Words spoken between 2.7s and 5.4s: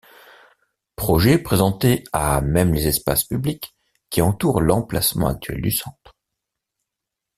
les espaces publics qui entourent l'emplacement